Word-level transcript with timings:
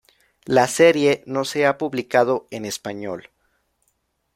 La 0.45 0.67
serie 0.67 1.21
no 1.27 1.45
se 1.45 1.67
ha 1.67 1.77
publicado 1.77 2.47
en 2.49 2.65
español. 2.65 3.29